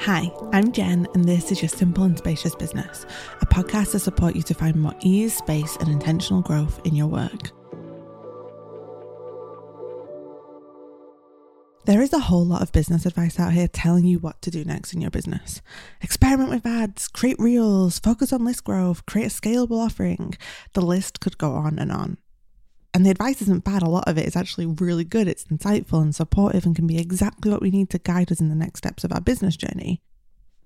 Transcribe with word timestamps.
Hi, 0.00 0.30
I'm 0.52 0.72
Jen, 0.72 1.06
and 1.14 1.24
this 1.24 1.50
is 1.50 1.62
your 1.62 1.70
Simple 1.70 2.04
and 2.04 2.18
Spacious 2.18 2.54
Business, 2.54 3.06
a 3.40 3.46
podcast 3.46 3.92
to 3.92 4.00
support 4.00 4.36
you 4.36 4.42
to 4.42 4.52
find 4.52 4.76
more 4.76 4.94
ease, 5.00 5.34
space, 5.34 5.76
and 5.76 5.88
intentional 5.88 6.42
growth 6.42 6.78
in 6.84 6.94
your 6.94 7.06
work. 7.06 7.52
There 11.86 12.02
is 12.02 12.12
a 12.12 12.18
whole 12.18 12.44
lot 12.44 12.60
of 12.60 12.70
business 12.72 13.06
advice 13.06 13.40
out 13.40 13.54
here 13.54 13.66
telling 13.66 14.04
you 14.04 14.18
what 14.18 14.42
to 14.42 14.50
do 14.50 14.62
next 14.62 14.92
in 14.92 15.00
your 15.00 15.10
business. 15.10 15.62
Experiment 16.02 16.50
with 16.50 16.66
ads, 16.66 17.08
create 17.08 17.38
reels, 17.38 17.98
focus 17.98 18.30
on 18.30 18.44
list 18.44 18.64
growth, 18.64 19.06
create 19.06 19.28
a 19.28 19.30
scalable 19.30 19.82
offering. 19.82 20.34
The 20.74 20.82
list 20.82 21.20
could 21.20 21.38
go 21.38 21.52
on 21.52 21.78
and 21.78 21.90
on. 21.90 22.18
And 22.94 23.06
the 23.06 23.10
advice 23.10 23.40
isn't 23.40 23.64
bad, 23.64 23.82
a 23.82 23.88
lot 23.88 24.06
of 24.06 24.18
it 24.18 24.26
is 24.26 24.36
actually 24.36 24.66
really 24.66 25.04
good. 25.04 25.26
It's 25.26 25.44
insightful 25.44 26.02
and 26.02 26.14
supportive 26.14 26.66
and 26.66 26.76
can 26.76 26.86
be 26.86 26.98
exactly 26.98 27.50
what 27.50 27.62
we 27.62 27.70
need 27.70 27.88
to 27.90 27.98
guide 27.98 28.30
us 28.30 28.40
in 28.40 28.50
the 28.50 28.54
next 28.54 28.78
steps 28.78 29.02
of 29.02 29.12
our 29.12 29.20
business 29.20 29.56
journey. 29.56 30.02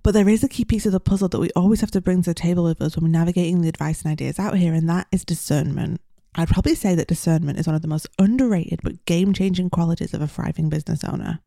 But 0.03 0.13
there 0.13 0.27
is 0.27 0.43
a 0.43 0.49
key 0.49 0.65
piece 0.65 0.85
of 0.85 0.91
the 0.91 0.99
puzzle 0.99 1.29
that 1.29 1.39
we 1.39 1.51
always 1.55 1.81
have 1.81 1.91
to 1.91 2.01
bring 2.01 2.21
to 2.23 2.29
the 2.31 2.33
table 2.33 2.65
with 2.65 2.81
us 2.81 2.95
when 2.95 3.05
we're 3.05 3.17
navigating 3.17 3.61
the 3.61 3.69
advice 3.69 4.01
and 4.01 4.11
ideas 4.11 4.39
out 4.39 4.57
here, 4.57 4.73
and 4.73 4.89
that 4.89 5.07
is 5.11 5.23
discernment. 5.23 6.01
I'd 6.35 6.49
probably 6.49 6.75
say 6.75 6.95
that 6.95 7.07
discernment 7.07 7.59
is 7.59 7.65
one 7.65 7.75
of 7.75 7.81
the 7.81 7.87
most 7.87 8.07
underrated 8.19 8.81
but 8.83 9.05
game 9.05 9.33
changing 9.33 9.69
qualities 9.69 10.13
of 10.13 10.21
a 10.21 10.27
thriving 10.27 10.69
business 10.69 11.03
owner. 11.03 11.39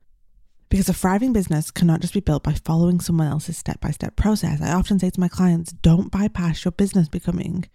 Because 0.68 0.88
a 0.88 0.94
thriving 0.94 1.32
business 1.32 1.70
cannot 1.70 2.00
just 2.00 2.14
be 2.14 2.20
built 2.20 2.42
by 2.42 2.52
following 2.52 3.00
someone 3.00 3.28
else's 3.28 3.56
step 3.56 3.80
by 3.80 3.90
step 3.90 4.16
process. 4.16 4.60
I 4.60 4.72
often 4.72 4.98
say 4.98 5.10
to 5.10 5.20
my 5.20 5.28
clients, 5.28 5.72
don't 5.72 6.10
bypass 6.10 6.64
your 6.64 6.72
business 6.72 7.08
becoming. 7.08 7.66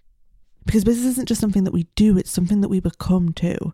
Because 0.66 0.84
business 0.84 1.05
isn't 1.12 1.28
just 1.28 1.42
something 1.42 1.64
that 1.64 1.74
we 1.74 1.84
do, 1.96 2.18
it's 2.18 2.32
something 2.32 2.62
that 2.62 2.70
we 2.70 2.80
become 2.80 3.34
too. 3.34 3.73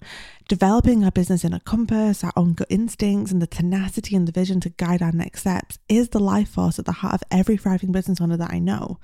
Developing 0.49 1.05
our 1.05 1.11
business 1.11 1.45
in 1.45 1.53
a 1.53 1.61
compass, 1.61 2.23
our 2.23 2.33
own 2.35 2.53
gut 2.53 2.67
instincts, 2.69 3.31
and 3.31 3.41
the 3.41 3.47
tenacity 3.47 4.15
and 4.15 4.27
the 4.27 4.33
vision 4.33 4.59
to 4.59 4.69
guide 4.69 5.01
our 5.01 5.13
next 5.13 5.41
steps 5.41 5.79
is 5.87 6.09
the 6.09 6.19
life 6.19 6.49
force 6.49 6.79
at 6.79 6.85
the 6.85 6.91
heart 6.91 7.13
of 7.13 7.23
every 7.31 7.55
thriving 7.55 7.93
business 7.93 8.19
owner 8.19 8.35
that 8.35 8.51
I 8.51 8.59
know. 8.59 8.99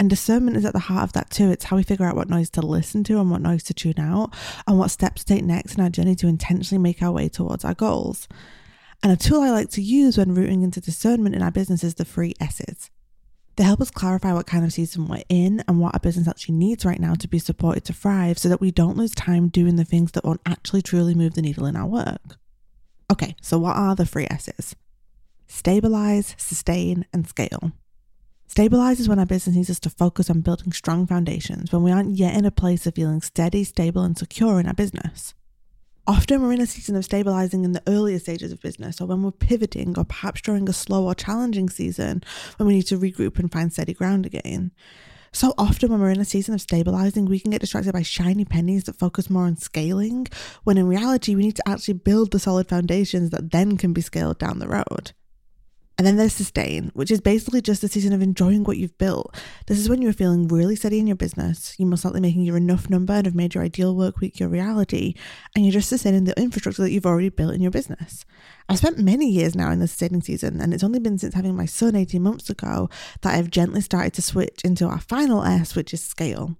And 0.00 0.08
discernment 0.08 0.56
is 0.56 0.64
at 0.64 0.72
the 0.72 0.78
heart 0.78 1.02
of 1.02 1.12
that 1.14 1.28
too. 1.28 1.50
It's 1.50 1.64
how 1.64 1.76
we 1.76 1.82
figure 1.82 2.06
out 2.06 2.16
what 2.16 2.30
noise 2.30 2.50
to 2.50 2.62
listen 2.62 3.04
to 3.04 3.20
and 3.20 3.30
what 3.30 3.42
noise 3.42 3.64
to 3.64 3.74
tune 3.74 3.98
out, 3.98 4.34
and 4.66 4.78
what 4.78 4.90
steps 4.90 5.24
to 5.24 5.34
take 5.34 5.44
next 5.44 5.74
in 5.74 5.82
our 5.82 5.90
journey 5.90 6.14
to 6.16 6.28
intentionally 6.28 6.80
make 6.80 7.02
our 7.02 7.12
way 7.12 7.28
towards 7.28 7.64
our 7.64 7.74
goals. 7.74 8.26
And 9.02 9.12
a 9.12 9.16
tool 9.16 9.42
I 9.42 9.50
like 9.50 9.70
to 9.70 9.82
use 9.82 10.16
when 10.16 10.34
rooting 10.34 10.62
into 10.62 10.80
discernment 10.80 11.34
in 11.34 11.42
our 11.42 11.50
business 11.50 11.84
is 11.84 11.96
the 11.96 12.04
three 12.04 12.34
S's. 12.40 12.90
They 13.58 13.64
help 13.64 13.80
us 13.80 13.90
clarify 13.90 14.34
what 14.34 14.46
kind 14.46 14.64
of 14.64 14.72
season 14.72 15.08
we're 15.08 15.24
in 15.28 15.64
and 15.66 15.80
what 15.80 15.92
our 15.92 15.98
business 15.98 16.28
actually 16.28 16.54
needs 16.54 16.84
right 16.84 17.00
now 17.00 17.14
to 17.14 17.26
be 17.26 17.40
supported 17.40 17.84
to 17.86 17.92
thrive 17.92 18.38
so 18.38 18.48
that 18.48 18.60
we 18.60 18.70
don't 18.70 18.96
lose 18.96 19.10
time 19.10 19.48
doing 19.48 19.74
the 19.74 19.84
things 19.84 20.12
that 20.12 20.24
won't 20.24 20.40
actually 20.46 20.80
truly 20.80 21.12
move 21.12 21.34
the 21.34 21.42
needle 21.42 21.66
in 21.66 21.74
our 21.74 21.88
work. 21.88 22.38
Okay, 23.10 23.34
so 23.42 23.58
what 23.58 23.76
are 23.76 23.96
the 23.96 24.06
three 24.06 24.28
S's? 24.30 24.76
Stabilize, 25.48 26.36
sustain, 26.38 27.04
and 27.12 27.26
scale. 27.26 27.72
Stabilize 28.46 29.00
is 29.00 29.08
when 29.08 29.18
our 29.18 29.26
business 29.26 29.56
needs 29.56 29.70
us 29.70 29.80
to 29.80 29.90
focus 29.90 30.30
on 30.30 30.40
building 30.40 30.70
strong 30.70 31.04
foundations 31.04 31.72
when 31.72 31.82
we 31.82 31.90
aren't 31.90 32.16
yet 32.16 32.36
in 32.36 32.44
a 32.44 32.52
place 32.52 32.86
of 32.86 32.94
feeling 32.94 33.20
steady, 33.20 33.64
stable, 33.64 34.04
and 34.04 34.16
secure 34.16 34.60
in 34.60 34.68
our 34.68 34.74
business. 34.74 35.34
Often 36.08 36.40
we're 36.40 36.52
in 36.52 36.60
a 36.62 36.66
season 36.66 36.96
of 36.96 37.04
stabilizing 37.04 37.66
in 37.66 37.72
the 37.72 37.82
earlier 37.86 38.18
stages 38.18 38.50
of 38.50 38.62
business, 38.62 38.98
or 38.98 39.06
when 39.06 39.22
we're 39.22 39.30
pivoting, 39.30 39.98
or 39.98 40.04
perhaps 40.04 40.40
during 40.40 40.66
a 40.66 40.72
slow 40.72 41.04
or 41.04 41.14
challenging 41.14 41.68
season 41.68 42.24
when 42.56 42.66
we 42.66 42.76
need 42.76 42.86
to 42.86 42.98
regroup 42.98 43.38
and 43.38 43.52
find 43.52 43.70
steady 43.70 43.92
ground 43.92 44.24
again. 44.24 44.72
So 45.32 45.52
often, 45.58 45.90
when 45.90 46.00
we're 46.00 46.08
in 46.08 46.20
a 46.20 46.24
season 46.24 46.54
of 46.54 46.62
stabilizing, 46.62 47.26
we 47.26 47.38
can 47.38 47.50
get 47.50 47.60
distracted 47.60 47.92
by 47.92 48.00
shiny 48.00 48.46
pennies 48.46 48.84
that 48.84 48.98
focus 48.98 49.28
more 49.28 49.44
on 49.44 49.58
scaling, 49.58 50.28
when 50.64 50.78
in 50.78 50.88
reality, 50.88 51.34
we 51.34 51.42
need 51.42 51.56
to 51.56 51.68
actually 51.68 51.92
build 51.92 52.30
the 52.30 52.38
solid 52.38 52.70
foundations 52.70 53.28
that 53.28 53.50
then 53.50 53.76
can 53.76 53.92
be 53.92 54.00
scaled 54.00 54.38
down 54.38 54.60
the 54.60 54.66
road. 54.66 55.12
And 55.98 56.06
then 56.06 56.16
there's 56.16 56.32
sustain, 56.32 56.92
which 56.94 57.10
is 57.10 57.20
basically 57.20 57.60
just 57.60 57.82
a 57.82 57.88
season 57.88 58.12
of 58.12 58.22
enjoying 58.22 58.62
what 58.62 58.76
you've 58.76 58.96
built. 58.98 59.34
This 59.66 59.80
is 59.80 59.88
when 59.88 60.00
you're 60.00 60.12
feeling 60.12 60.46
really 60.46 60.76
steady 60.76 61.00
in 61.00 61.08
your 61.08 61.16
business. 61.16 61.74
You 61.76 61.86
must 61.86 62.10
be 62.14 62.20
making 62.20 62.42
your 62.42 62.56
enough 62.56 62.88
number 62.88 63.14
and 63.14 63.26
have 63.26 63.34
made 63.34 63.54
your 63.54 63.64
ideal 63.64 63.96
work 63.96 64.20
week 64.20 64.38
your 64.38 64.48
reality. 64.48 65.14
And 65.56 65.64
you're 65.64 65.72
just 65.72 65.88
sustaining 65.88 66.22
the 66.22 66.40
infrastructure 66.40 66.82
that 66.82 66.92
you've 66.92 67.04
already 67.04 67.30
built 67.30 67.52
in 67.52 67.60
your 67.60 67.72
business. 67.72 68.24
I've 68.68 68.78
spent 68.78 68.98
many 68.98 69.28
years 69.28 69.56
now 69.56 69.72
in 69.72 69.80
the 69.80 69.88
sustaining 69.88 70.22
season, 70.22 70.60
and 70.60 70.72
it's 70.72 70.84
only 70.84 71.00
been 71.00 71.18
since 71.18 71.34
having 71.34 71.56
my 71.56 71.66
son 71.66 71.96
18 71.96 72.22
months 72.22 72.48
ago 72.48 72.88
that 73.22 73.34
I've 73.34 73.50
gently 73.50 73.80
started 73.80 74.12
to 74.14 74.22
switch 74.22 74.60
into 74.64 74.86
our 74.86 75.00
final 75.00 75.42
S, 75.42 75.74
which 75.74 75.92
is 75.92 76.00
scale. 76.00 76.56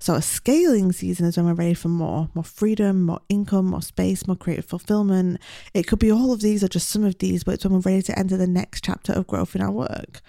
So 0.00 0.14
a 0.14 0.22
scaling 0.22 0.92
season 0.92 1.26
is 1.26 1.36
when 1.36 1.46
we're 1.46 1.54
ready 1.54 1.74
for 1.74 1.88
more, 1.88 2.28
more 2.32 2.44
freedom, 2.44 3.02
more 3.02 3.20
income, 3.28 3.66
more 3.66 3.82
space, 3.82 4.28
more 4.28 4.36
creative 4.36 4.64
fulfillment. 4.64 5.40
It 5.74 5.88
could 5.88 5.98
be 5.98 6.12
all 6.12 6.32
of 6.32 6.40
these 6.40 6.62
or 6.62 6.68
just 6.68 6.88
some 6.88 7.02
of 7.04 7.18
these, 7.18 7.42
but 7.42 7.54
it's 7.54 7.64
when 7.64 7.74
we're 7.74 7.80
ready 7.80 8.02
to 8.02 8.18
enter 8.18 8.36
the 8.36 8.46
next 8.46 8.84
chapter 8.84 9.12
of 9.12 9.26
growth 9.26 9.56
in 9.56 9.60
our 9.60 9.72
work. 9.72 10.20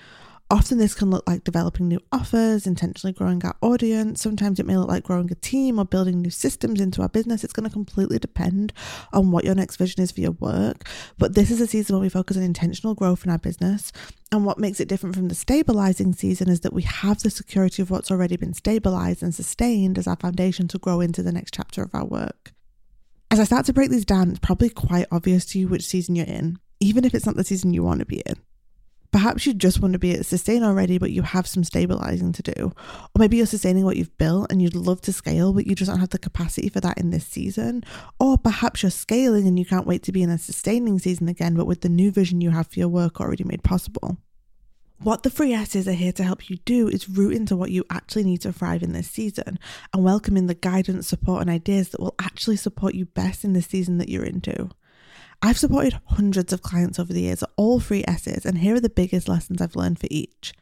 Often, 0.51 0.79
this 0.79 0.95
can 0.95 1.11
look 1.11 1.27
like 1.27 1.43
developing 1.43 1.87
new 1.87 1.99
offers, 2.11 2.65
intentionally 2.65 3.13
growing 3.13 3.45
our 3.45 3.55
audience. 3.61 4.19
Sometimes 4.19 4.59
it 4.59 4.65
may 4.65 4.77
look 4.77 4.87
like 4.87 5.03
growing 5.03 5.31
a 5.31 5.35
team 5.35 5.77
or 5.77 5.85
building 5.85 6.21
new 6.21 6.31
systems 6.31 6.81
into 6.81 7.03
our 7.03 7.09
business. 7.09 7.43
It's 7.43 7.53
going 7.53 7.69
to 7.69 7.73
completely 7.73 8.17
depend 8.17 8.73
on 9.13 9.29
what 9.29 9.43
your 9.45 9.53
next 9.53 9.75
vision 9.77 10.01
is 10.01 10.11
for 10.11 10.21
your 10.21 10.31
work. 10.31 10.89
But 11.19 11.35
this 11.35 11.51
is 11.51 11.61
a 11.61 11.67
season 11.67 11.95
where 11.95 12.01
we 12.01 12.09
focus 12.09 12.35
on 12.35 12.41
intentional 12.41 12.95
growth 12.95 13.23
in 13.23 13.31
our 13.31 13.37
business. 13.37 13.91
And 14.31 14.43
what 14.43 14.57
makes 14.57 14.79
it 14.79 14.87
different 14.87 15.15
from 15.15 15.27
the 15.27 15.35
stabilizing 15.35 16.13
season 16.13 16.49
is 16.49 16.61
that 16.61 16.73
we 16.73 16.81
have 16.81 17.21
the 17.21 17.29
security 17.29 17.83
of 17.83 17.91
what's 17.91 18.09
already 18.09 18.35
been 18.35 18.55
stabilized 18.55 19.21
and 19.21 19.35
sustained 19.35 19.99
as 19.99 20.07
our 20.07 20.15
foundation 20.15 20.67
to 20.69 20.79
grow 20.79 20.99
into 20.99 21.21
the 21.21 21.31
next 21.31 21.53
chapter 21.53 21.83
of 21.83 21.93
our 21.93 22.05
work. 22.05 22.53
As 23.29 23.39
I 23.39 23.43
start 23.43 23.67
to 23.67 23.73
break 23.73 23.91
these 23.91 24.03
down, 24.03 24.31
it's 24.31 24.39
probably 24.39 24.69
quite 24.69 25.05
obvious 25.11 25.45
to 25.47 25.59
you 25.59 25.67
which 25.67 25.85
season 25.85 26.15
you're 26.15 26.25
in, 26.25 26.57
even 26.79 27.05
if 27.05 27.13
it's 27.13 27.27
not 27.27 27.35
the 27.35 27.43
season 27.43 27.71
you 27.71 27.83
want 27.83 27.99
to 27.99 28.05
be 28.07 28.23
in. 28.25 28.35
Perhaps 29.11 29.47
you 29.47 29.55
just 29.55 29.81
want 29.81 29.93
to 29.93 29.99
be 29.99 30.13
at 30.13 30.25
sustain 30.25 30.63
already, 30.63 30.99
but 30.99 31.11
you 31.11 31.23
have 31.23 31.47
some 31.47 31.63
stabilizing 31.63 32.31
to 32.31 32.43
do. 32.43 32.71
Or 32.75 33.17
maybe 33.17 33.37
you're 33.37 33.47
sustaining 33.47 33.83
what 33.83 33.97
you've 33.97 34.15
built 34.17 34.51
and 34.51 34.61
you'd 34.61 34.75
love 34.75 35.01
to 35.01 35.13
scale, 35.13 35.51
but 35.51 35.65
you 35.65 35.73
just 35.73 35.89
don't 35.89 35.99
have 35.99 36.09
the 36.09 36.19
capacity 36.19 36.69
for 36.69 36.79
that 36.81 36.99
in 36.99 37.09
this 37.09 37.25
season. 37.25 37.83
Or 38.19 38.37
perhaps 38.37 38.83
you're 38.83 38.91
scaling 38.91 39.47
and 39.47 39.57
you 39.57 39.65
can't 39.65 39.87
wait 39.87 40.03
to 40.03 40.11
be 40.11 40.21
in 40.21 40.29
a 40.29 40.37
sustaining 40.37 40.99
season 40.99 41.27
again, 41.27 41.55
but 41.55 41.65
with 41.65 41.81
the 41.81 41.89
new 41.89 42.11
vision 42.11 42.39
you 42.39 42.51
have 42.51 42.67
for 42.67 42.79
your 42.79 42.87
work 42.87 43.19
already 43.19 43.43
made 43.43 43.63
possible. 43.63 44.17
What 45.01 45.23
the 45.23 45.29
free 45.29 45.53
S's 45.53 45.87
are 45.87 45.93
here 45.93 46.11
to 46.11 46.23
help 46.25 46.49
you 46.49 46.57
do 46.65 46.89
is 46.89 47.07
root 47.07 47.33
into 47.33 47.55
what 47.55 47.71
you 47.71 47.85
actually 47.89 48.25
need 48.25 48.41
to 48.41 48.51
thrive 48.51 48.83
in 48.83 48.91
this 48.91 49.09
season 49.09 49.57
and 49.93 50.03
welcome 50.03 50.35
in 50.35 50.47
the 50.47 50.53
guidance, 50.53 51.07
support, 51.07 51.39
and 51.39 51.49
ideas 51.49 51.89
that 51.89 52.01
will 52.01 52.15
actually 52.19 52.57
support 52.57 52.95
you 52.95 53.05
best 53.05 53.45
in 53.45 53.53
the 53.53 53.61
season 53.61 53.97
that 53.99 54.09
you're 54.09 54.25
into. 54.25 54.69
I've 55.41 55.57
supported 55.57 56.01
hundreds 56.05 56.51
of 56.51 56.61
clients 56.61 56.99
over 56.99 57.13
the 57.13 57.21
years 57.21 57.45
all 57.55 57.79
three 57.79 58.03
S's, 58.05 58.45
and 58.45 58.57
here 58.57 58.75
are 58.75 58.81
the 58.81 58.89
biggest 58.89 59.29
lessons 59.29 59.61
I've 59.61 59.75
learned 59.75 59.97
for 59.97 60.07
each. 60.11 60.53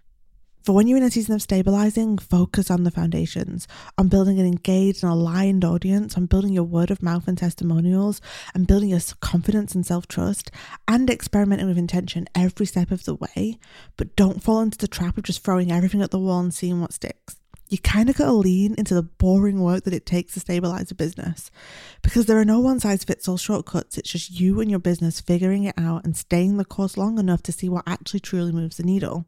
For 0.63 0.73
when 0.73 0.85
you're 0.85 0.97
in 0.97 1.03
a 1.03 1.09
season 1.09 1.33
of 1.33 1.41
stabilizing, 1.41 2.19
focus 2.19 2.69
on 2.69 2.83
the 2.83 2.91
foundations, 2.91 3.67
on 3.97 4.07
building 4.07 4.39
an 4.39 4.45
engaged 4.45 5.01
and 5.01 5.11
aligned 5.11 5.65
audience, 5.65 6.15
on 6.15 6.27
building 6.27 6.53
your 6.53 6.65
word 6.65 6.91
of 6.91 7.01
mouth 7.01 7.27
and 7.27 7.37
testimonials, 7.37 8.21
and 8.53 8.67
building 8.67 8.89
your 8.89 8.99
confidence 9.19 9.73
and 9.73 9.83
self 9.83 10.07
trust, 10.07 10.51
and 10.87 11.09
experimenting 11.09 11.67
with 11.67 11.77
intention 11.77 12.27
every 12.35 12.67
step 12.67 12.91
of 12.91 13.05
the 13.05 13.15
way. 13.15 13.57
But 13.95 14.15
don't 14.15 14.43
fall 14.43 14.61
into 14.61 14.77
the 14.77 14.87
trap 14.87 15.17
of 15.17 15.23
just 15.23 15.43
throwing 15.43 15.71
everything 15.71 16.03
at 16.03 16.11
the 16.11 16.19
wall 16.19 16.41
and 16.41 16.53
seeing 16.53 16.81
what 16.81 16.93
sticks 16.93 17.37
you 17.69 17.77
kind 17.77 18.09
of 18.09 18.17
got 18.17 18.25
to 18.25 18.33
lean 18.33 18.75
into 18.77 18.93
the 18.93 19.03
boring 19.03 19.61
work 19.61 19.83
that 19.83 19.93
it 19.93 20.05
takes 20.05 20.33
to 20.33 20.39
stabilize 20.39 20.91
a 20.91 20.95
business 20.95 21.51
because 22.01 22.25
there 22.25 22.39
are 22.39 22.45
no 22.45 22.59
one 22.59 22.79
size 22.79 23.03
fits 23.03 23.27
all 23.27 23.37
shortcuts. 23.37 23.97
It's 23.97 24.11
just 24.11 24.39
you 24.39 24.59
and 24.61 24.69
your 24.69 24.79
business 24.79 25.19
figuring 25.19 25.65
it 25.65 25.75
out 25.77 26.05
and 26.05 26.15
staying 26.15 26.57
the 26.57 26.65
course 26.65 26.97
long 26.97 27.19
enough 27.19 27.43
to 27.43 27.51
see 27.51 27.69
what 27.69 27.83
actually 27.87 28.21
truly 28.21 28.51
moves 28.51 28.77
the 28.77 28.83
needle. 28.83 29.25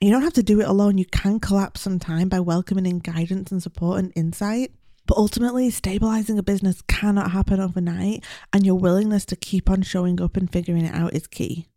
And 0.00 0.08
you 0.08 0.14
don't 0.14 0.22
have 0.22 0.34
to 0.34 0.42
do 0.42 0.60
it 0.60 0.68
alone. 0.68 0.98
You 0.98 1.06
can 1.06 1.40
collapse 1.40 1.80
some 1.80 1.98
time 1.98 2.28
by 2.28 2.40
welcoming 2.40 2.86
in 2.86 2.98
guidance 2.98 3.50
and 3.50 3.62
support 3.62 3.98
and 3.98 4.12
insight. 4.14 4.72
But 5.06 5.18
ultimately, 5.18 5.70
stabilizing 5.70 6.38
a 6.38 6.42
business 6.42 6.82
cannot 6.82 7.30
happen 7.30 7.60
overnight, 7.60 8.24
and 8.52 8.66
your 8.66 8.74
willingness 8.74 9.24
to 9.26 9.36
keep 9.36 9.70
on 9.70 9.82
showing 9.82 10.20
up 10.20 10.36
and 10.36 10.50
figuring 10.50 10.84
it 10.84 10.94
out 10.94 11.14
is 11.14 11.28
key. 11.28 11.68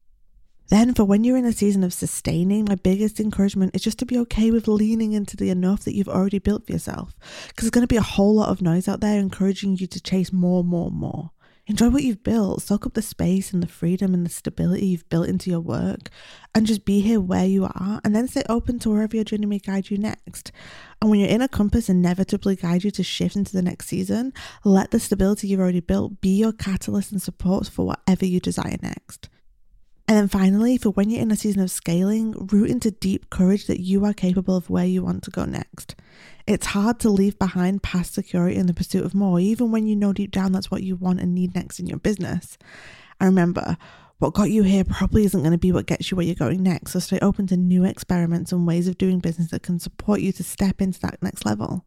Then, 0.69 0.93
for 0.93 1.03
when 1.03 1.23
you're 1.23 1.37
in 1.37 1.45
a 1.45 1.51
season 1.51 1.83
of 1.83 1.93
sustaining, 1.93 2.65
my 2.65 2.75
biggest 2.75 3.19
encouragement 3.19 3.75
is 3.75 3.81
just 3.81 3.97
to 3.99 4.05
be 4.05 4.19
okay 4.19 4.51
with 4.51 4.67
leaning 4.67 5.13
into 5.13 5.35
the 5.35 5.49
enough 5.49 5.83
that 5.83 5.95
you've 5.95 6.07
already 6.07 6.37
built 6.37 6.67
for 6.67 6.71
yourself. 6.71 7.15
Because 7.47 7.65
there's 7.65 7.71
going 7.71 7.83
to 7.83 7.87
be 7.87 7.97
a 7.97 8.01
whole 8.01 8.35
lot 8.35 8.49
of 8.49 8.61
noise 8.61 8.87
out 8.87 9.01
there 9.01 9.19
encouraging 9.19 9.77
you 9.77 9.87
to 9.87 9.99
chase 9.99 10.31
more, 10.31 10.63
more, 10.63 10.91
more. 10.91 11.31
Enjoy 11.65 11.89
what 11.89 12.03
you've 12.03 12.23
built, 12.23 12.63
soak 12.63 12.85
up 12.85 12.93
the 12.93 13.01
space 13.01 13.53
and 13.53 13.61
the 13.61 13.67
freedom 13.67 14.13
and 14.13 14.25
the 14.25 14.29
stability 14.29 14.87
you've 14.87 15.09
built 15.09 15.27
into 15.27 15.51
your 15.51 15.59
work, 15.59 16.09
and 16.55 16.65
just 16.65 16.85
be 16.85 16.99
here 16.99 17.19
where 17.19 17.45
you 17.45 17.65
are, 17.65 18.01
and 18.03 18.15
then 18.15 18.27
stay 18.27 18.43
open 18.49 18.79
to 18.79 18.89
wherever 18.89 19.15
your 19.15 19.23
journey 19.23 19.45
may 19.45 19.59
guide 19.59 19.91
you 19.91 19.97
next. 19.97 20.51
And 21.01 21.09
when 21.09 21.19
your 21.19 21.29
inner 21.29 21.47
compass 21.47 21.89
inevitably 21.89 22.55
guide 22.55 22.83
you 22.83 22.91
to 22.91 23.03
shift 23.03 23.35
into 23.35 23.53
the 23.53 23.61
next 23.61 23.87
season, 23.87 24.33
let 24.63 24.89
the 24.89 24.99
stability 24.99 25.47
you've 25.47 25.59
already 25.59 25.79
built 25.79 26.21
be 26.21 26.37
your 26.37 26.53
catalyst 26.53 27.11
and 27.11 27.21
support 27.21 27.67
for 27.67 27.85
whatever 27.85 28.25
you 28.25 28.39
desire 28.39 28.77
next. 28.81 29.29
And 30.09 30.17
then 30.17 30.27
finally, 30.27 30.75
for 30.79 30.89
when 30.89 31.11
you're 31.11 31.21
in 31.21 31.29
a 31.29 31.35
season 31.35 31.61
of 31.61 31.69
scaling, 31.69 32.31
root 32.51 32.71
into 32.71 32.89
deep 32.89 33.29
courage 33.29 33.67
that 33.67 33.79
you 33.79 34.03
are 34.05 34.11
capable 34.11 34.55
of 34.55 34.67
where 34.67 34.83
you 34.83 35.03
want 35.03 35.23
to 35.25 35.29
go 35.29 35.45
next. 35.45 35.95
It's 36.47 36.65
hard 36.65 36.99
to 37.01 37.11
leave 37.11 37.37
behind 37.37 37.83
past 37.83 38.15
security 38.15 38.55
in 38.55 38.65
the 38.65 38.73
pursuit 38.73 39.05
of 39.05 39.13
more, 39.13 39.39
even 39.39 39.71
when 39.71 39.85
you 39.85 39.95
know 39.95 40.11
deep 40.11 40.31
down 40.31 40.51
that's 40.51 40.71
what 40.71 40.81
you 40.81 40.95
want 40.95 41.19
and 41.19 41.35
need 41.35 41.53
next 41.53 41.79
in 41.79 41.85
your 41.85 41.99
business. 41.99 42.57
And 43.19 43.27
remember, 43.27 43.77
what 44.17 44.33
got 44.33 44.49
you 44.49 44.63
here 44.63 44.83
probably 44.83 45.25
isn't 45.25 45.41
going 45.41 45.51
to 45.51 45.59
be 45.59 45.71
what 45.71 45.85
gets 45.85 46.09
you 46.09 46.17
where 46.17 46.25
you're 46.25 46.33
going 46.33 46.63
next. 46.63 46.93
So 46.93 46.99
stay 46.99 47.19
open 47.19 47.45
to 47.45 47.55
new 47.55 47.85
experiments 47.85 48.51
and 48.51 48.65
ways 48.65 48.87
of 48.87 48.97
doing 48.97 49.19
business 49.19 49.51
that 49.51 49.61
can 49.61 49.77
support 49.77 50.21
you 50.21 50.31
to 50.31 50.43
step 50.43 50.81
into 50.81 50.99
that 51.01 51.21
next 51.21 51.45
level. 51.45 51.85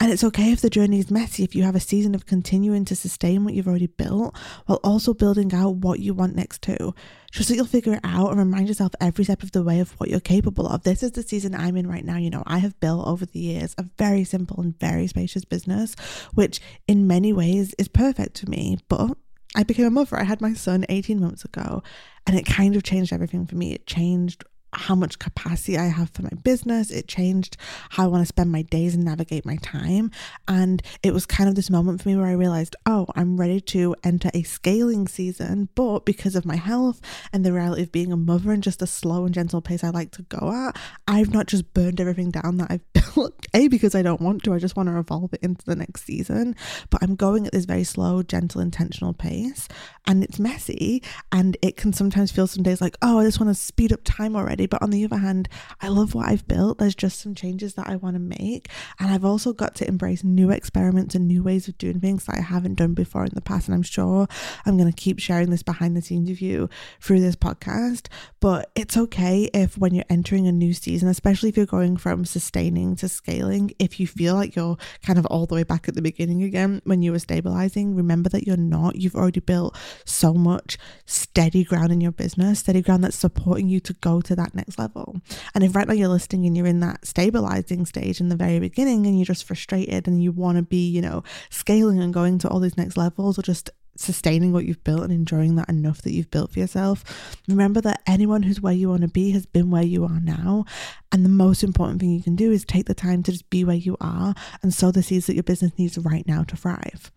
And 0.00 0.12
it's 0.12 0.22
okay 0.22 0.52
if 0.52 0.60
the 0.60 0.70
journey 0.70 1.00
is 1.00 1.10
messy, 1.10 1.42
if 1.42 1.56
you 1.56 1.64
have 1.64 1.74
a 1.74 1.80
season 1.80 2.14
of 2.14 2.24
continuing 2.24 2.84
to 2.84 2.94
sustain 2.94 3.44
what 3.44 3.54
you've 3.54 3.66
already 3.66 3.88
built 3.88 4.36
while 4.66 4.78
also 4.84 5.12
building 5.12 5.52
out 5.52 5.76
what 5.76 5.98
you 5.98 6.14
want 6.14 6.36
next 6.36 6.62
too. 6.62 6.94
Just 7.32 7.48
that 7.48 7.56
you'll 7.56 7.66
figure 7.66 7.94
it 7.94 8.00
out 8.04 8.30
and 8.30 8.38
remind 8.38 8.68
yourself 8.68 8.92
every 9.00 9.24
step 9.24 9.42
of 9.42 9.50
the 9.50 9.62
way 9.64 9.80
of 9.80 9.90
what 9.98 10.08
you're 10.08 10.20
capable 10.20 10.68
of. 10.68 10.84
This 10.84 11.02
is 11.02 11.12
the 11.12 11.24
season 11.24 11.52
I'm 11.52 11.76
in 11.76 11.88
right 11.88 12.04
now. 12.04 12.16
You 12.16 12.30
know, 12.30 12.44
I 12.46 12.58
have 12.58 12.78
built 12.78 13.08
over 13.08 13.26
the 13.26 13.40
years 13.40 13.74
a 13.76 13.86
very 13.98 14.22
simple 14.22 14.60
and 14.60 14.78
very 14.78 15.08
spacious 15.08 15.44
business, 15.44 15.96
which 16.32 16.60
in 16.86 17.08
many 17.08 17.32
ways 17.32 17.74
is 17.76 17.88
perfect 17.88 18.38
for 18.38 18.48
me, 18.48 18.78
but 18.88 19.16
I 19.56 19.64
became 19.64 19.86
a 19.86 19.90
mother. 19.90 20.16
I 20.16 20.24
had 20.24 20.40
my 20.40 20.52
son 20.52 20.86
18 20.88 21.20
months 21.20 21.44
ago, 21.44 21.82
and 22.26 22.38
it 22.38 22.46
kind 22.46 22.76
of 22.76 22.84
changed 22.84 23.12
everything 23.12 23.46
for 23.46 23.56
me. 23.56 23.72
It 23.72 23.86
changed 23.86 24.44
how 24.72 24.94
much 24.94 25.18
capacity 25.18 25.78
I 25.78 25.86
have 25.86 26.10
for 26.10 26.22
my 26.22 26.32
business. 26.42 26.90
It 26.90 27.08
changed 27.08 27.56
how 27.90 28.04
I 28.04 28.06
want 28.06 28.22
to 28.22 28.26
spend 28.26 28.52
my 28.52 28.62
days 28.62 28.94
and 28.94 29.04
navigate 29.04 29.46
my 29.46 29.56
time. 29.56 30.10
And 30.46 30.82
it 31.02 31.12
was 31.12 31.26
kind 31.26 31.48
of 31.48 31.54
this 31.54 31.70
moment 31.70 32.02
for 32.02 32.08
me 32.08 32.16
where 32.16 32.26
I 32.26 32.32
realized, 32.32 32.76
oh, 32.86 33.06
I'm 33.16 33.38
ready 33.38 33.60
to 33.62 33.94
enter 34.04 34.30
a 34.34 34.42
scaling 34.42 35.08
season. 35.08 35.68
But 35.74 36.04
because 36.04 36.36
of 36.36 36.44
my 36.44 36.56
health 36.56 37.00
and 37.32 37.44
the 37.44 37.52
reality 37.52 37.82
of 37.82 37.92
being 37.92 38.12
a 38.12 38.16
mother 38.16 38.52
and 38.52 38.62
just 38.62 38.80
the 38.80 38.86
slow 38.86 39.24
and 39.24 39.34
gentle 39.34 39.60
pace 39.60 39.82
I 39.82 39.90
like 39.90 40.10
to 40.12 40.22
go 40.22 40.52
at, 40.52 40.78
I've 41.06 41.32
not 41.32 41.46
just 41.46 41.72
burned 41.74 42.00
everything 42.00 42.30
down 42.30 42.58
that 42.58 42.70
I've 42.70 42.92
built. 43.14 43.46
A, 43.54 43.68
because 43.68 43.94
I 43.94 44.02
don't 44.02 44.20
want 44.20 44.42
to, 44.44 44.54
I 44.54 44.58
just 44.58 44.76
want 44.76 44.88
to 44.88 44.98
evolve 44.98 45.32
it 45.32 45.40
into 45.42 45.64
the 45.64 45.76
next 45.76 46.04
season. 46.04 46.54
But 46.90 47.02
I'm 47.02 47.16
going 47.16 47.46
at 47.46 47.52
this 47.52 47.64
very 47.64 47.84
slow, 47.84 48.22
gentle, 48.22 48.60
intentional 48.60 49.14
pace. 49.14 49.68
And 50.06 50.22
it's 50.22 50.38
messy. 50.38 51.02
And 51.32 51.56
it 51.62 51.76
can 51.76 51.92
sometimes 51.92 52.30
feel 52.30 52.46
some 52.46 52.62
days 52.62 52.80
like, 52.80 52.96
oh, 53.02 53.18
I 53.18 53.24
just 53.24 53.40
want 53.40 53.54
to 53.54 53.60
speed 53.60 53.92
up 53.92 54.00
time 54.04 54.36
already 54.36 54.66
But 54.68 54.82
on 54.82 54.90
the 54.90 55.04
other 55.04 55.18
hand, 55.18 55.48
I 55.80 55.88
love 55.88 56.14
what 56.14 56.28
I've 56.28 56.46
built. 56.46 56.78
There's 56.78 56.94
just 56.94 57.20
some 57.20 57.34
changes 57.34 57.74
that 57.74 57.88
I 57.88 57.96
want 57.96 58.14
to 58.14 58.20
make. 58.20 58.68
And 58.98 59.10
I've 59.10 59.24
also 59.24 59.52
got 59.52 59.74
to 59.76 59.88
embrace 59.88 60.22
new 60.22 60.50
experiments 60.50 61.14
and 61.14 61.26
new 61.26 61.42
ways 61.42 61.68
of 61.68 61.78
doing 61.78 62.00
things 62.00 62.24
that 62.26 62.36
I 62.36 62.42
haven't 62.42 62.74
done 62.74 62.94
before 62.94 63.24
in 63.24 63.32
the 63.34 63.40
past. 63.40 63.68
And 63.68 63.74
I'm 63.74 63.82
sure 63.82 64.28
I'm 64.64 64.76
going 64.76 64.90
to 64.90 64.96
keep 64.96 65.18
sharing 65.18 65.50
this 65.50 65.62
behind 65.62 65.96
the 65.96 66.02
scenes 66.02 66.28
you 66.40 66.68
through 67.00 67.20
this 67.20 67.36
podcast. 67.36 68.08
But 68.40 68.70
it's 68.74 68.96
okay 68.96 69.50
if 69.54 69.76
when 69.78 69.94
you're 69.94 70.04
entering 70.10 70.46
a 70.46 70.52
new 70.52 70.72
season, 70.72 71.08
especially 71.08 71.48
if 71.48 71.56
you're 71.56 71.66
going 71.66 71.96
from 71.96 72.24
sustaining 72.24 72.96
to 72.96 73.08
scaling, 73.08 73.72
if 73.78 73.98
you 73.98 74.06
feel 74.06 74.34
like 74.34 74.54
you're 74.54 74.76
kind 75.02 75.18
of 75.18 75.26
all 75.26 75.46
the 75.46 75.54
way 75.54 75.62
back 75.62 75.88
at 75.88 75.94
the 75.94 76.02
beginning 76.02 76.42
again 76.42 76.80
when 76.84 77.02
you 77.02 77.12
were 77.12 77.18
stabilizing, 77.18 77.94
remember 77.94 78.28
that 78.30 78.46
you're 78.46 78.56
not. 78.56 78.96
You've 78.96 79.16
already 79.16 79.40
built 79.40 79.76
so 80.04 80.34
much 80.34 80.78
steady 81.06 81.64
ground 81.64 81.92
in 81.92 82.00
your 82.00 82.12
business, 82.12 82.60
steady 82.60 82.82
ground 82.82 83.04
that's 83.04 83.16
supporting 83.16 83.68
you 83.68 83.80
to 83.80 83.92
go 83.94 84.20
to 84.20 84.36
that 84.36 84.47
that 84.48 84.56
next 84.56 84.78
level. 84.78 85.20
And 85.54 85.62
if 85.62 85.74
right 85.74 85.86
now 85.86 85.94
you're 85.94 86.08
listing 86.08 86.46
and 86.46 86.56
you're 86.56 86.66
in 86.66 86.80
that 86.80 87.06
stabilizing 87.06 87.86
stage 87.86 88.20
in 88.20 88.28
the 88.28 88.36
very 88.36 88.58
beginning 88.58 89.06
and 89.06 89.18
you're 89.18 89.26
just 89.26 89.44
frustrated 89.44 90.06
and 90.06 90.22
you 90.22 90.32
want 90.32 90.56
to 90.56 90.62
be, 90.62 90.88
you 90.88 91.02
know, 91.02 91.22
scaling 91.50 92.00
and 92.00 92.14
going 92.14 92.38
to 92.38 92.48
all 92.48 92.60
these 92.60 92.76
next 92.76 92.96
levels 92.96 93.38
or 93.38 93.42
just 93.42 93.70
sustaining 93.96 94.52
what 94.52 94.64
you've 94.64 94.84
built 94.84 95.02
and 95.02 95.12
enjoying 95.12 95.56
that 95.56 95.68
enough 95.68 96.02
that 96.02 96.12
you've 96.12 96.30
built 96.30 96.52
for 96.52 96.60
yourself. 96.60 97.04
Remember 97.48 97.80
that 97.80 98.00
anyone 98.06 98.44
who's 98.44 98.60
where 98.60 98.72
you 98.72 98.88
want 98.88 99.02
to 99.02 99.08
be 99.08 99.32
has 99.32 99.44
been 99.44 99.70
where 99.70 99.82
you 99.82 100.04
are 100.04 100.20
now. 100.20 100.64
And 101.10 101.24
the 101.24 101.30
most 101.30 101.64
important 101.64 102.00
thing 102.00 102.10
you 102.10 102.22
can 102.22 102.36
do 102.36 102.52
is 102.52 102.64
take 102.64 102.86
the 102.86 102.94
time 102.94 103.22
to 103.24 103.32
just 103.32 103.50
be 103.50 103.64
where 103.64 103.76
you 103.76 103.96
are 104.00 104.34
and 104.62 104.72
sow 104.72 104.90
the 104.90 105.02
seeds 105.02 105.26
that 105.26 105.34
your 105.34 105.42
business 105.42 105.72
needs 105.76 105.98
right 105.98 106.26
now 106.26 106.44
to 106.44 106.56
thrive. 106.56 107.10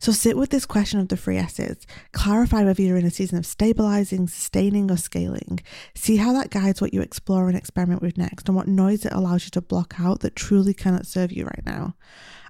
So 0.00 0.12
sit 0.12 0.38
with 0.38 0.48
this 0.48 0.64
question 0.64 0.98
of 0.98 1.08
the 1.08 1.16
three 1.16 1.36
S's. 1.36 1.86
Clarify 2.12 2.64
whether 2.64 2.80
you're 2.80 2.96
in 2.96 3.04
a 3.04 3.10
season 3.10 3.36
of 3.36 3.44
stabilizing, 3.44 4.28
sustaining, 4.28 4.90
or 4.90 4.96
scaling. 4.96 5.60
See 5.94 6.16
how 6.16 6.32
that 6.32 6.48
guides 6.48 6.80
what 6.80 6.94
you 6.94 7.02
explore 7.02 7.48
and 7.48 7.56
experiment 7.56 8.00
with 8.00 8.16
next 8.16 8.48
and 8.48 8.56
what 8.56 8.66
noise 8.66 9.04
it 9.04 9.12
allows 9.12 9.44
you 9.44 9.50
to 9.50 9.60
block 9.60 9.96
out 9.98 10.20
that 10.20 10.34
truly 10.34 10.72
cannot 10.72 11.06
serve 11.06 11.32
you 11.32 11.44
right 11.44 11.66
now. 11.66 11.96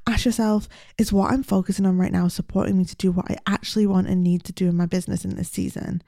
Ask 0.06 0.24
yourself, 0.26 0.68
is 0.96 1.12
what 1.12 1.32
I'm 1.32 1.42
focusing 1.42 1.86
on 1.86 1.98
right 1.98 2.12
now 2.12 2.28
supporting 2.28 2.78
me 2.78 2.84
to 2.84 2.96
do 2.96 3.10
what 3.10 3.28
I 3.28 3.36
actually 3.48 3.86
want 3.86 4.06
and 4.06 4.22
need 4.22 4.44
to 4.44 4.52
do 4.52 4.68
in 4.68 4.76
my 4.76 4.86
business 4.86 5.24
in 5.24 5.34
this 5.34 5.50
season? 5.50 6.02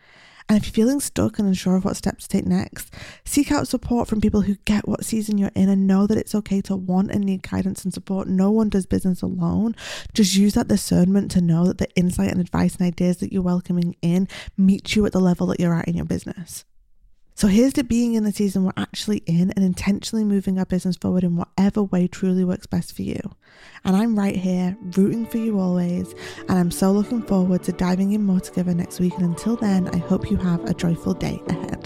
And 0.48 0.58
if 0.58 0.66
you're 0.66 0.86
feeling 0.86 1.00
stuck 1.00 1.38
and 1.38 1.48
unsure 1.48 1.76
of 1.76 1.84
what 1.84 1.96
steps 1.96 2.26
to 2.26 2.36
take 2.36 2.46
next, 2.46 2.92
seek 3.24 3.50
out 3.52 3.68
support 3.68 4.08
from 4.08 4.20
people 4.20 4.42
who 4.42 4.56
get 4.64 4.88
what 4.88 5.04
season 5.04 5.38
you're 5.38 5.50
in 5.54 5.68
and 5.68 5.86
know 5.86 6.06
that 6.06 6.18
it's 6.18 6.34
okay 6.34 6.60
to 6.62 6.76
want 6.76 7.10
and 7.10 7.24
need 7.24 7.42
guidance 7.42 7.84
and 7.84 7.94
support. 7.94 8.28
No 8.28 8.50
one 8.50 8.68
does 8.68 8.86
business 8.86 9.22
alone. 9.22 9.74
Just 10.14 10.36
use 10.36 10.54
that 10.54 10.68
discernment 10.68 11.30
to 11.32 11.40
know 11.40 11.66
that 11.66 11.78
the 11.78 11.94
insight 11.94 12.30
and 12.30 12.40
advice 12.40 12.76
and 12.76 12.86
ideas 12.86 13.18
that 13.18 13.32
you're 13.32 13.42
welcoming 13.42 13.96
in 14.02 14.28
meet 14.56 14.96
you 14.96 15.06
at 15.06 15.12
the 15.12 15.20
level 15.20 15.46
that 15.48 15.60
you're 15.60 15.74
at 15.74 15.88
in 15.88 15.96
your 15.96 16.06
business. 16.06 16.64
So 17.42 17.48
here's 17.48 17.72
to 17.72 17.82
being 17.82 18.14
in 18.14 18.22
the 18.22 18.30
season 18.30 18.62
we're 18.62 18.70
actually 18.76 19.16
in 19.26 19.50
and 19.50 19.64
intentionally 19.64 20.22
moving 20.24 20.60
our 20.60 20.64
business 20.64 20.94
forward 20.94 21.24
in 21.24 21.34
whatever 21.34 21.82
way 21.82 22.06
truly 22.06 22.44
works 22.44 22.66
best 22.66 22.94
for 22.94 23.02
you. 23.02 23.18
And 23.84 23.96
I'm 23.96 24.16
right 24.16 24.36
here, 24.36 24.76
rooting 24.96 25.26
for 25.26 25.38
you 25.38 25.58
always. 25.58 26.14
And 26.48 26.52
I'm 26.52 26.70
so 26.70 26.92
looking 26.92 27.20
forward 27.20 27.64
to 27.64 27.72
diving 27.72 28.12
in 28.12 28.22
more 28.22 28.38
together 28.38 28.72
next 28.72 29.00
week. 29.00 29.14
And 29.14 29.24
until 29.24 29.56
then, 29.56 29.88
I 29.88 29.96
hope 29.96 30.30
you 30.30 30.36
have 30.36 30.64
a 30.66 30.72
joyful 30.72 31.14
day 31.14 31.42
ahead. 31.48 31.81